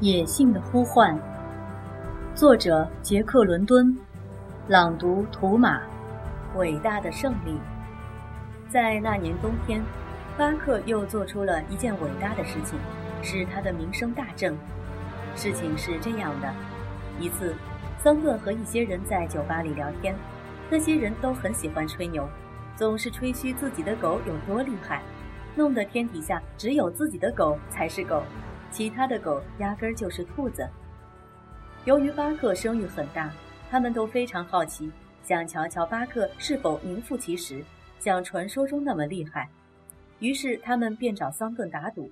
[0.00, 1.18] 野性的呼唤，
[2.32, 3.98] 作者杰克·伦敦，
[4.68, 5.80] 朗读图马。
[6.54, 7.58] 伟大的胜利，
[8.68, 9.82] 在那年冬天，
[10.36, 12.78] 巴克又做出了一件伟大的事情，
[13.22, 14.56] 使他的名声大振。
[15.34, 16.48] 事情是这样的：
[17.18, 17.56] 一次，
[17.98, 20.14] 桑顿和一些人在酒吧里聊天，
[20.70, 22.26] 那些人都很喜欢吹牛，
[22.76, 25.02] 总是吹嘘自己的狗有多厉害，
[25.56, 28.22] 弄得天底下只有自己的狗才是狗。
[28.70, 30.68] 其他的狗压根儿就是兔子。
[31.84, 33.32] 由于巴克声誉很大，
[33.70, 34.90] 他们都非常好奇，
[35.22, 37.64] 想瞧瞧巴克是否名副其实，
[37.98, 39.48] 像传说中那么厉害。
[40.18, 42.10] 于是他们便找桑顿打赌。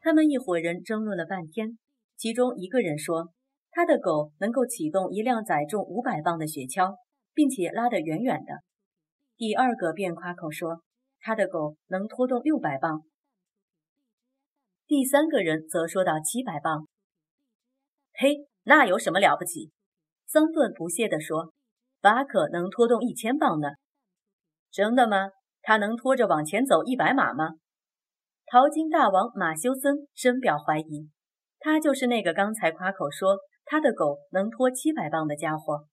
[0.00, 1.78] 他们一伙人争论了半天，
[2.16, 3.32] 其中一个人说，
[3.70, 6.96] 他的狗能够启动一辆载重五百磅的雪橇，
[7.32, 8.60] 并且拉得远远的。
[9.36, 10.82] 第二个便夸口说，
[11.20, 13.02] 他的狗能拖动六百磅。
[14.86, 16.86] 第三个人则说到七百磅。
[18.12, 19.72] 嘿，那有什么了不起？
[20.26, 21.54] 桑顿不屑地说
[22.02, 23.68] ：“巴克能拖动一千磅呢。”
[24.70, 25.30] 真的吗？
[25.62, 27.54] 他能拖着往前走一百码吗？
[28.44, 31.08] 淘金大王马修森深表怀疑。
[31.60, 35.86] 他就是那个刚才夸口说他的狗能拖七百磅的家伙。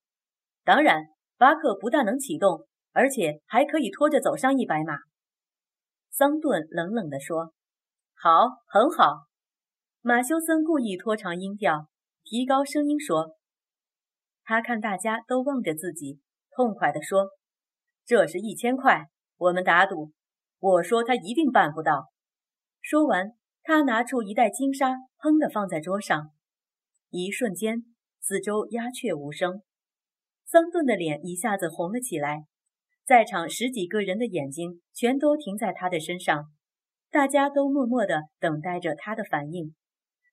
[0.65, 1.05] 当然，
[1.37, 4.97] 巴克不但能启动，而且还可以拖着走上一百码。
[6.09, 7.53] 桑顿冷冷地说。
[8.23, 9.25] 好，很好。
[10.01, 11.87] 马修森故意拖长音调，
[12.23, 13.35] 提高声音说
[14.45, 16.19] ：“他看大家都望着自己，
[16.51, 17.29] 痛快地说
[18.05, 20.11] ：‘这是一千块，我们打赌。’
[20.61, 22.11] 我说他一定办不到。”
[22.79, 23.31] 说完，
[23.63, 26.29] 他拿出一袋金沙，砰地放在桌上。
[27.09, 27.85] 一瞬间，
[28.19, 29.63] 四周鸦雀无声。
[30.45, 32.45] 桑顿的脸一下子红了起来，
[33.03, 36.51] 在场十几个人的眼睛全都停在他的身上。
[37.11, 39.75] 大家都默默地等待着他的反应，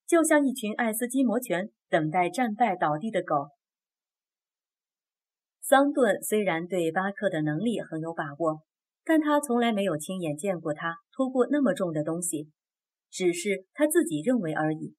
[0.06, 3.48] 就像一群爱斯基摩犬等待战败倒地的狗。
[5.60, 8.62] 桑顿虽然对巴克的能力很有把握，
[9.04, 12.48] 但他从来没有亲眼见过他拖过那么重的东西，
[13.10, 14.94] 只是他自己认为而已。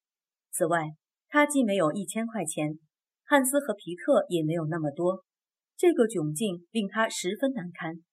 [0.52, 0.84] 此外，
[1.30, 2.78] 他既没有一千块钱，
[3.24, 5.24] 汉斯和皮特也没有那么多，
[5.78, 8.04] 这个窘境令他十分难堪。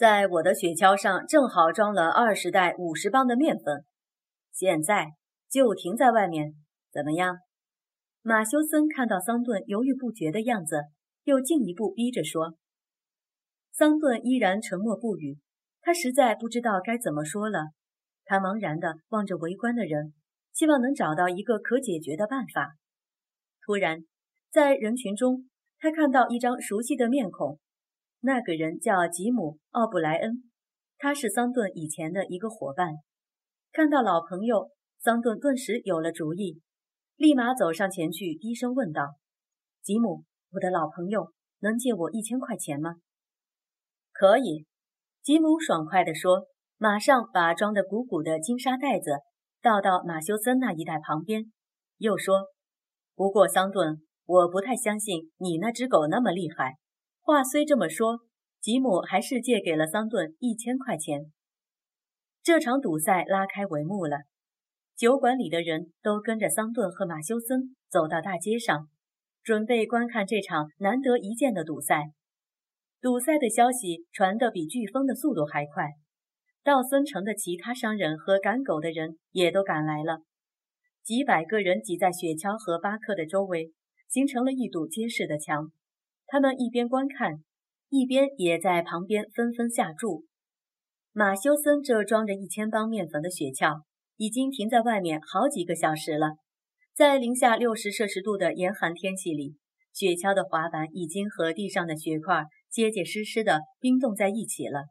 [0.00, 3.84] 在我的雪橇上正好装了二十袋五十磅的面粉，
[4.50, 5.08] 现在
[5.50, 6.54] 就停在外面，
[6.90, 7.36] 怎么样？
[8.22, 10.84] 马修森看到桑顿犹豫不决的样子，
[11.24, 12.54] 又进一步逼着说。
[13.72, 15.38] 桑顿依然沉默不语，
[15.82, 17.58] 他实在不知道该怎么说了。
[18.24, 20.14] 他茫然地望着围观的人，
[20.54, 22.72] 希望能找到一个可解决的办法。
[23.66, 23.98] 突然，
[24.50, 27.58] 在人群中，他看到一张熟悉的面孔。
[28.22, 30.44] 那个人叫吉姆·奥布莱恩，
[30.98, 32.96] 他是桑顿以前的一个伙伴。
[33.72, 36.60] 看到老朋友，桑顿顿时有了主意，
[37.16, 39.14] 立马走上前去，低声问道
[39.82, 42.96] ：“吉姆，我的老朋友，能借我一千块钱吗
[44.12, 44.66] ？”“可以。”
[45.22, 49.12] 吉姆爽快地说，马上把装得鼓鼓的金沙袋子
[49.62, 51.50] 倒到马修森那一袋旁边，
[51.96, 52.48] 又说
[53.14, 56.76] ：“不过，桑顿，我不太相信你那只狗那么厉害。”
[57.22, 58.20] 话虽这么说，
[58.60, 61.32] 吉姆还是借给了桑顿一千块钱。
[62.42, 64.22] 这场赌赛拉开帷幕了，
[64.96, 68.88] 酒馆里的人都跟着桑顿和马修森走到大街上，
[69.42, 72.12] 准备观看这场难得一见的赌赛。
[73.00, 75.90] 赌赛的消息传得比飓风的速度还快，
[76.62, 80.22] 道森城的其他商人和赶狗的人也都赶来了，
[81.02, 83.72] 几百个人挤在雪橇和巴克的周围，
[84.08, 85.70] 形成了一堵结实的墙。
[86.32, 87.42] 他们一边观看，
[87.88, 90.26] 一边也在旁边纷纷下注。
[91.12, 93.82] 马修森这装着一千磅面粉的雪橇
[94.16, 96.36] 已经停在外面好几个小时了，
[96.94, 99.56] 在零下六十摄氏度的严寒天气里，
[99.92, 104.84] 雪橇的滑板已经和地上的雪块结结实实的冰冻在一起了。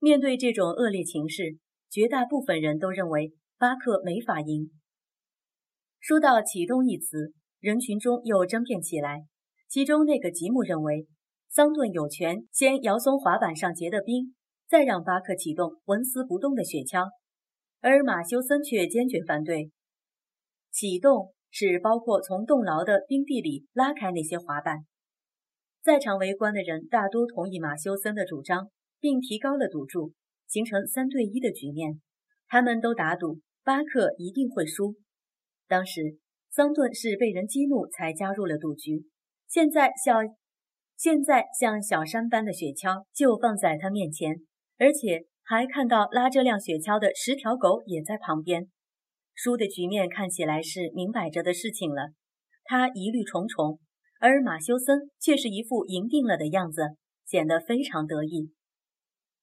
[0.00, 1.58] 面对这种恶劣情势，
[1.88, 4.72] 绝大部分人都认为巴克没法赢。
[6.00, 9.26] 说到“启动”一词，人群中又争辩起来。
[9.76, 11.06] 其中那个吉姆认为，
[11.50, 14.34] 桑顿有权先摇松滑板上结的冰，
[14.66, 17.10] 再让巴克启动纹丝不动的雪橇，
[17.82, 19.70] 而马修森却坚决反对。
[20.72, 24.78] 启动是包括从冻牢的冰地里拉开那些滑板。
[25.82, 30.14] 在场围观的人大多同意马修森的主张，并提高了赌注，
[30.48, 32.00] 形成三对一的局面。
[32.48, 34.94] 他们都打赌巴克一定会输。
[35.68, 36.16] 当时
[36.50, 39.04] 桑顿是被人激怒才加入了赌局。
[39.48, 40.14] 现在小，
[40.96, 44.36] 现在像小山般的雪橇就放在他面前，
[44.78, 48.68] 而且还看到拉这辆雪橇的十条狗也在旁边。
[49.34, 52.08] 输的局面看起来是明摆着的事情了。
[52.64, 53.78] 他疑虑重重，
[54.18, 58.52] 而马修森却是一副赢定了的样子，显得非常得意。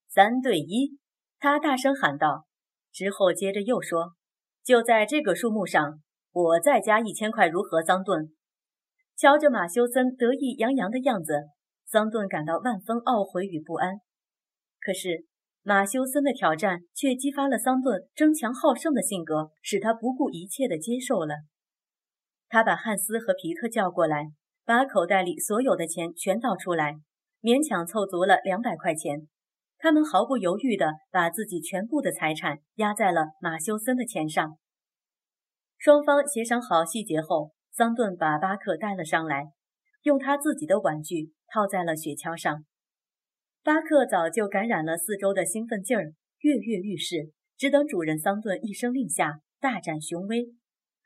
[0.10, 0.98] 三对一，
[1.40, 2.46] 他大声喊道。
[2.92, 4.14] 之后接着又说
[4.64, 6.02] ：“就在这个数目上，
[6.32, 8.34] 我再加一千块，如何？”桑顿
[9.16, 11.50] 瞧着马修森得意洋洋的样子，
[11.86, 14.02] 桑顿感到万分懊悔与不安。
[14.80, 15.26] 可是
[15.62, 21.36] 马修森的挑战却激发了桑顿争强好胜的性格，使他不顾一切地接受了。
[22.50, 24.32] 他把汉斯和皮特叫过来，
[24.66, 26.96] 把口袋里所有的钱全倒出来，
[27.42, 29.28] 勉强凑足了两百块钱。
[29.78, 34.58] 他们毫不犹豫地把自己全部的财产压在了马修森的钱上。
[35.78, 39.52] 双方协商好细节后，桑顿把巴克带了上来，
[40.04, 42.64] 用他自己的玩具套在了雪橇上。
[43.64, 50.54] 巴克早就感染了四周的兴奋劲儿，跃跃欲试，只等主人桑顿一声令下，大展雄威。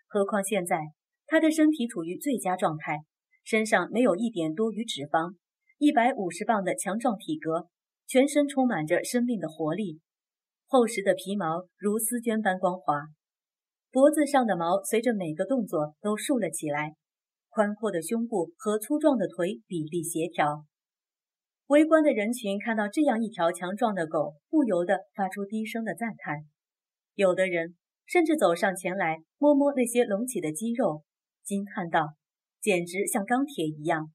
[0.08, 0.78] 何况现在
[1.26, 3.04] 他的身体处于最佳状态，
[3.44, 5.36] 身上没有一点多余脂肪，
[5.78, 7.70] 一百五十磅的强壮体格。
[8.10, 10.00] 全身充满着生命的活力，
[10.66, 13.02] 厚实的皮毛如丝绢般光滑，
[13.92, 16.96] 脖子上的毛随着每个动作都竖了起来，
[17.50, 20.66] 宽阔的胸部和粗壮的腿比例协调。
[21.68, 26.46] 围观的人群看到这样一条强壮的狗，不由得发出低声的赞叹。
[27.16, 27.76] 有的人
[28.06, 31.04] 甚至走上前来摸摸那些隆起的肌肉，
[31.44, 32.16] 惊叹道
[32.62, 34.12] ：“简直像钢铁一样。”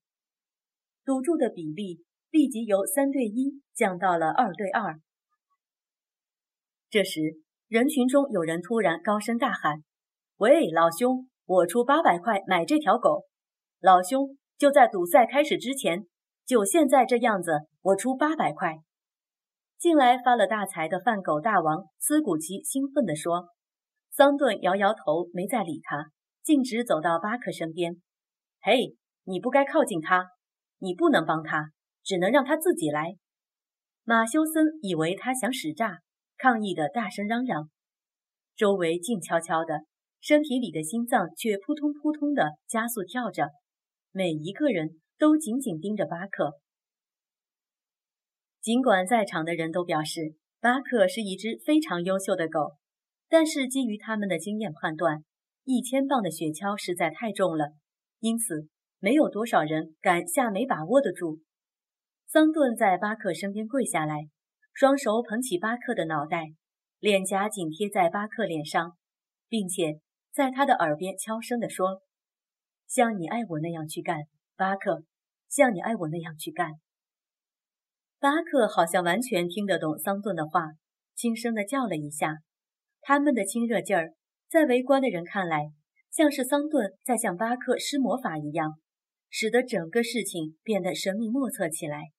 [1.04, 2.04] 赌注的比例。
[2.32, 4.98] 立即由三对一降到了二对二。
[6.88, 7.41] 这时，
[7.72, 9.82] 人群中有人突然高声大喊
[10.36, 13.24] ：“喂，老兄，我出八百块买这条狗！
[13.80, 16.06] 老兄，就在赌赛开始之前，
[16.44, 18.80] 就现在这样子，我出八百块！”
[19.80, 23.48] 近来发了大财的贩狗大王斯古奇兴奋地说。
[24.10, 26.10] 桑顿摇摇头，没再理他，
[26.42, 28.02] 径直走到巴克身边
[28.60, 30.26] ：“嘿，你不该靠近他，
[30.76, 31.70] 你不能帮他。”
[32.04, 33.16] 只能让他自己来。
[34.04, 36.00] 马修森以为他想使诈，
[36.38, 37.70] 抗议的大声嚷嚷。
[38.56, 39.80] 周围静悄悄的，
[40.20, 43.50] 身体里的心脏却扑通扑通的加速跳着。
[44.12, 46.58] 每一个人都紧紧盯着巴克。
[48.60, 52.76] 尽管在场的人都表示巴克是一只非常优秀的狗，
[53.28, 55.24] 但是基于他们的经验判断，
[55.64, 57.72] 一千磅的雪橇实在太重了，
[58.20, 58.68] 因此
[59.00, 61.40] 没有多少人敢下没把握的注。
[62.28, 64.28] 桑顿在巴克身边跪下来，
[64.72, 66.54] 双手捧起巴克的脑袋，
[66.98, 68.96] 脸颊紧贴在巴克脸上，
[69.48, 70.00] 并且
[70.32, 72.02] 在他的耳边悄声地说
[72.88, 74.22] ：“像你爱我那样去干，
[74.56, 75.04] 巴克，
[75.48, 76.72] 像你爱我那样去干。”
[78.18, 80.70] 巴克好像完全听得懂桑顿的话，
[81.14, 82.38] 轻声地叫了一下。
[83.00, 84.14] 他们的亲热劲儿，
[84.48, 85.72] 在围观的人看来，
[86.10, 88.78] 像是桑顿在向巴克施魔法一样，
[89.28, 92.12] 使得整个事情变得神秘莫测起来。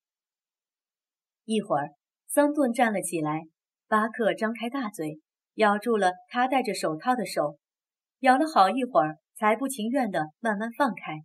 [1.46, 1.92] 一会儿，
[2.34, 3.44] 桑顿站了起来，
[3.88, 5.20] 巴克张开大嘴，
[5.54, 7.60] 咬住了他戴着手套的手，
[8.22, 11.22] 咬了好一会儿，才不情愿地慢慢放开。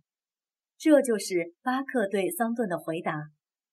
[0.77, 3.23] 这就是巴克对桑顿的回答，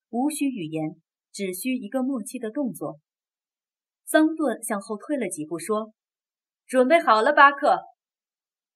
[0.08, 0.96] 无需语言，
[1.30, 3.00] 只需一个默契的动作。
[4.06, 5.92] 桑顿向后退了几步，说
[6.66, 7.80] ：“准备好了，巴克。”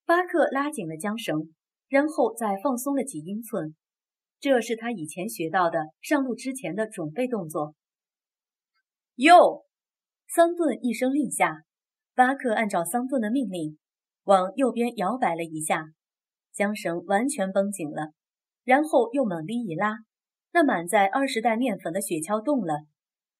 [0.05, 1.51] 巴克拉紧了缰绳，
[1.89, 3.75] 然后再放松了几英寸。
[4.39, 7.73] 这是他以前学到的上路之前的准备动作。
[9.21, 9.67] 右，
[10.27, 11.61] 桑顿一声令下，
[12.15, 13.77] 巴克按照桑顿的命令
[14.23, 15.91] 往右边摇摆了一下，
[16.55, 18.13] 缰绳完全绷紧了，
[18.63, 19.99] 然后又猛力一拉，
[20.51, 22.87] 那满载二十袋面粉的雪橇动了，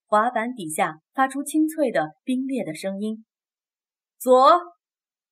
[0.06, 3.26] 滑板底下发出清脆的冰裂的声音。
[4.20, 4.52] 左，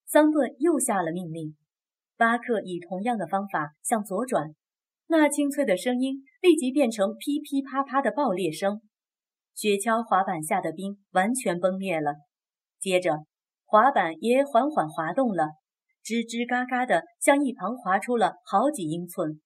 [0.08, 1.56] 桑顿又下了命令，
[2.18, 4.56] 巴克以同样的方法向左转。
[5.06, 8.82] 那清脆的声音立即变成噼噼啪啪的爆裂声，
[9.60, 12.16] 雪橇滑板下的冰完全崩裂了。
[12.80, 13.26] 接着，
[13.66, 15.50] 滑板也缓缓滑动了，
[16.02, 19.42] 吱吱嘎嘎的向一旁滑出了好几英寸。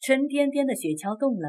[0.00, 1.48] 沉甸甸的雪橇动了，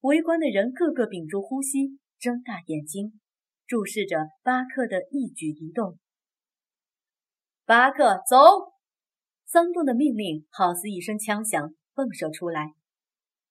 [0.00, 3.20] 围观的人个个屏住呼吸，睁大眼睛，
[3.68, 5.96] 注视着巴克的一举一动。
[7.66, 8.36] 巴克，走！
[9.46, 11.72] 桑顿的命令好似一声枪响。
[11.94, 12.74] 迸射出来，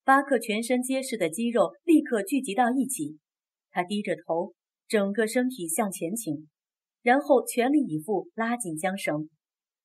[0.03, 3.17] 巴克全身结实的肌肉立刻聚集到一起。
[3.71, 4.53] 他低着头，
[4.87, 6.49] 整个身体向前倾，
[7.01, 9.29] 然后全力以赴拉紧缰绳。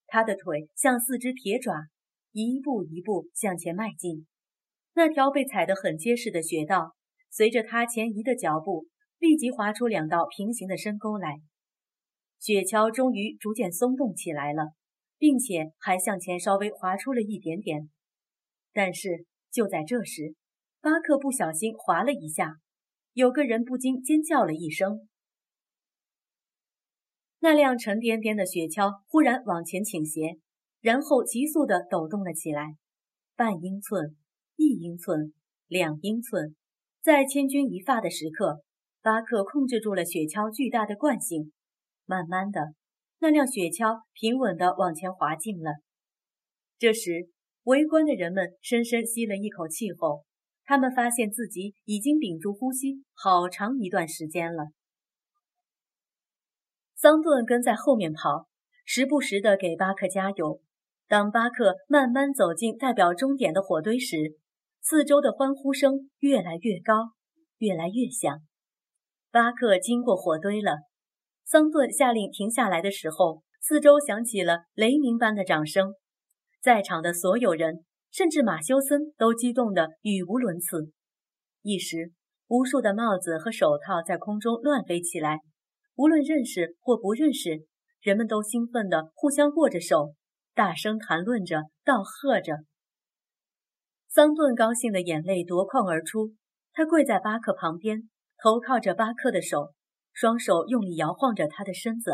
[0.06, 1.74] 他的腿像四只铁爪，
[2.32, 4.26] 一步一步向前迈进。
[4.94, 6.94] 那条被踩得很结实的雪道，
[7.30, 8.86] 随着他前移的脚步，
[9.18, 11.40] 立即划出两道平行的深沟来。
[12.38, 14.74] 雪橇终于逐渐松动起来了，
[15.18, 17.90] 并且还向前稍微滑出了一点点。
[18.72, 20.34] 但是就在这时，
[20.80, 22.56] 巴克不小心滑了一下，
[23.14, 25.09] 有个人不禁尖叫了一声。
[27.38, 30.38] 那辆沉甸甸的雪橇忽然往前倾斜，
[30.80, 32.75] 然后急速地抖动了起来，
[33.37, 34.16] 半英寸、
[34.56, 35.33] 一英寸、
[35.68, 36.56] 两英寸，
[37.02, 38.64] 在千钧一发的时刻，
[39.00, 41.52] 巴克控制住了雪橇巨大的惯性。
[42.06, 42.75] 慢慢的，
[43.21, 45.71] 那辆雪橇平稳地往前滑进了。
[46.78, 47.28] 这时，
[47.62, 50.25] 围观的人们深深吸了一口气后，
[50.64, 54.68] 他们发现自己已经屏住呼吸好长一段时间了。
[56.94, 58.49] 桑顿跟在后面跑，
[58.85, 60.61] 时不时地给巴克加油。
[61.06, 64.38] 当巴克慢慢走进代表终点的火堆时，
[64.80, 67.12] 四周的欢呼声越来越高，
[67.59, 68.40] 越来越响。
[69.30, 70.78] 巴克经过火堆了。
[71.44, 75.92] 桑顿下令停下来的时候，四周响起了雷鸣般的掌声。
[76.62, 80.92] 在场的所有人，甚至马修森，都激动得语无伦次。
[81.62, 82.12] 一时，
[82.47, 85.40] 无数的帽子和手套在空中乱飞起来。
[85.97, 87.66] 无论认识或不认识，
[88.00, 90.14] 人们都兴奋地互相握着手，
[90.54, 92.59] 大声谈论着，道贺着。
[94.06, 96.35] 桑顿高兴的眼泪夺眶而出，
[96.73, 98.09] 他跪在巴克旁边，
[98.40, 99.73] 头靠着巴克的手。
[100.12, 102.12] 双手用力摇晃着他的身子，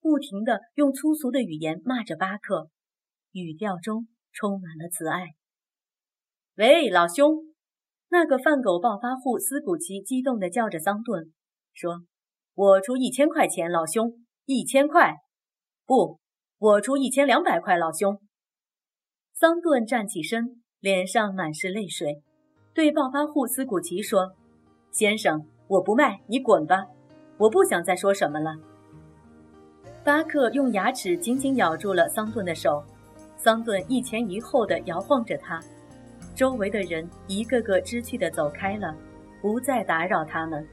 [0.00, 2.70] 不停地用粗俗的语言骂着巴克，
[3.30, 5.34] 语调中充满了慈爱。
[6.54, 7.42] 喂，老兄！
[8.08, 11.32] 那个贩狗暴发户斯古奇激动地叫着桑顿，
[11.74, 12.02] 说
[12.54, 15.16] ：“我出一千块钱，老兄，一千块！
[15.84, 16.20] 不，
[16.58, 18.20] 我出一千两百块，老兄。”
[19.34, 22.22] 桑顿站起身，脸上满是泪水，
[22.72, 24.36] 对暴发户斯古奇说
[24.92, 26.86] ：“先生，我不卖，你滚吧。”
[27.38, 28.56] 我不想再说什么了。
[30.04, 32.84] 巴克用牙齿紧紧咬住了桑顿的手，
[33.38, 35.60] 桑顿一前一后地摇晃着他，
[36.34, 38.94] 周围的人一个个知趣地走开了，
[39.40, 40.66] 不再打扰他们。